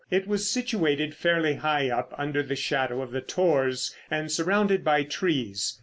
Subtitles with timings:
[0.09, 5.03] It was situated fairly high up under the shadow of the tors and surrounded by
[5.03, 5.79] trees.